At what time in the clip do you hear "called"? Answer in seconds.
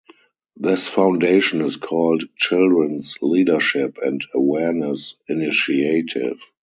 1.77-2.23